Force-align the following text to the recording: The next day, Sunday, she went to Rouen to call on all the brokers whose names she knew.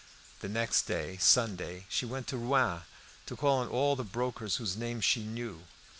The 0.39 0.49
next 0.49 0.87
day, 0.87 1.17
Sunday, 1.17 1.85
she 1.87 2.07
went 2.07 2.25
to 2.29 2.37
Rouen 2.37 2.81
to 3.27 3.35
call 3.35 3.59
on 3.59 3.67
all 3.69 3.95
the 3.95 4.03
brokers 4.03 4.55
whose 4.55 4.75
names 4.75 5.05
she 5.05 5.21
knew. 5.21 5.61